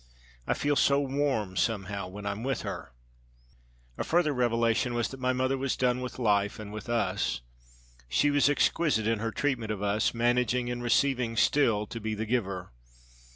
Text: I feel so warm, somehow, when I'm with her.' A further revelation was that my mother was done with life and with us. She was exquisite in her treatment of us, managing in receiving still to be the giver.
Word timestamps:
I 0.47 0.55
feel 0.55 0.75
so 0.75 0.99
warm, 0.99 1.55
somehow, 1.55 2.07
when 2.07 2.25
I'm 2.25 2.41
with 2.43 2.63
her.' 2.63 2.91
A 3.99 4.03
further 4.03 4.33
revelation 4.33 4.95
was 4.95 5.09
that 5.09 5.19
my 5.19 5.31
mother 5.31 5.59
was 5.59 5.77
done 5.77 6.01
with 6.01 6.17
life 6.17 6.57
and 6.57 6.73
with 6.73 6.89
us. 6.89 7.41
She 8.09 8.31
was 8.31 8.49
exquisite 8.49 9.05
in 9.05 9.19
her 9.19 9.29
treatment 9.31 9.69
of 9.71 9.83
us, 9.83 10.11
managing 10.11 10.69
in 10.69 10.81
receiving 10.81 11.37
still 11.37 11.85
to 11.85 11.99
be 12.01 12.15
the 12.15 12.25
giver. 12.25 12.71